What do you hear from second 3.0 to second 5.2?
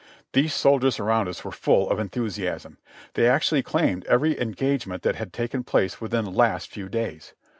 they actually claimed every engagement that